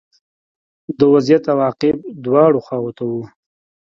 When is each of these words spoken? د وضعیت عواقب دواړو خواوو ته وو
د 0.97 0.99
وضعیت 1.13 1.43
عواقب 1.53 1.97
دواړو 2.25 2.59
خواوو 2.65 2.95
ته 2.97 3.03
وو 3.09 3.21